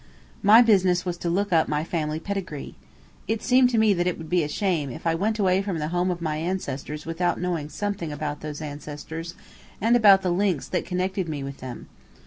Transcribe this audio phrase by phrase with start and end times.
[0.41, 2.73] My business was to look up my family pedigree.
[3.27, 5.77] It seemed to me that it would be a shame if I went away from
[5.77, 9.35] the home of my ancestors without knowing something about those ancestors
[9.79, 11.87] and about the links that connected me with them.